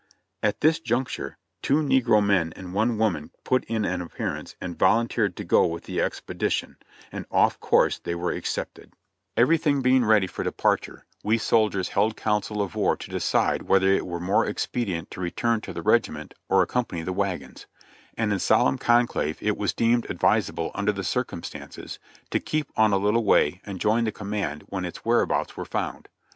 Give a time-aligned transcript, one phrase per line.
[0.41, 5.35] At this juncture two negro men and one woman put in an appearance and volunteered
[5.35, 6.77] to go with the expedition:
[7.11, 8.85] and of course they were accepted.
[8.85, 12.63] I20 JOHNNY REB AND BILLY YANK Everything being ready for departure, we soldiers held council
[12.63, 16.63] of war to decide whether it were more expedient to return to the regiment or
[16.63, 17.67] accompany the wagons;
[18.17, 21.99] and in solemn conclave it was deemed advisable under the circumstances
[22.31, 26.09] to keep on a little way and join the command when its whereabouts were found.